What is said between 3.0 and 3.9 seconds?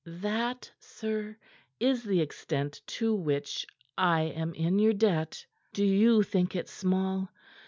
which.